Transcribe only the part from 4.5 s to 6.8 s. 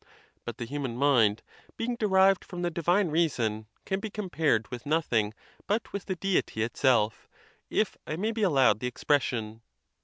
with noth ing but with the Deity